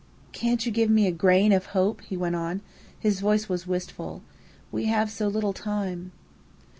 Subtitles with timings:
[0.31, 2.61] "Can't you give me a grain of hope?" he went on.
[2.99, 4.23] His voice was wistful.
[4.71, 6.11] "We have so little time."